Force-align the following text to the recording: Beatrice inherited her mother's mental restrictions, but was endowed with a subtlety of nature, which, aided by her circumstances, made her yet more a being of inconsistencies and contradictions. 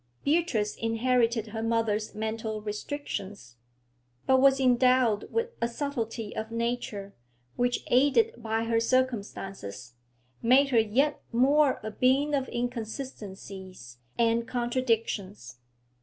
Beatrice 0.25 0.75
inherited 0.77 1.49
her 1.49 1.61
mother's 1.61 2.15
mental 2.15 2.59
restrictions, 2.59 3.57
but 4.25 4.41
was 4.41 4.59
endowed 4.59 5.31
with 5.31 5.49
a 5.61 5.67
subtlety 5.67 6.35
of 6.35 6.49
nature, 6.49 7.13
which, 7.55 7.83
aided 7.85 8.33
by 8.41 8.63
her 8.63 8.79
circumstances, 8.79 9.93
made 10.41 10.69
her 10.69 10.79
yet 10.79 11.21
more 11.31 11.79
a 11.83 11.91
being 11.91 12.33
of 12.33 12.49
inconsistencies 12.49 13.99
and 14.17 14.47
contradictions. 14.47 15.59